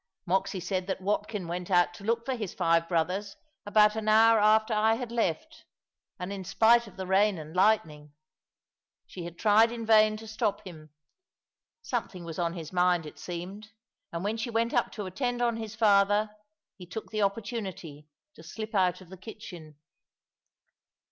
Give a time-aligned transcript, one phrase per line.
[0.25, 4.39] Moxy said that Watkin went out to look for his five brothers about an hour
[4.39, 5.63] after I had left,
[6.17, 8.11] and in spite of the rain and lightning.
[9.05, 10.89] She had tried in vain to stop him:
[11.83, 13.73] something was on his mind, it seemed;
[14.11, 16.31] and when she went up to attend on his father,
[16.77, 19.75] he took the opportunity to slip out of the kitchen.